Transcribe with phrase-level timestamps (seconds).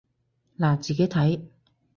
[0.57, 1.41] 嗱，自己睇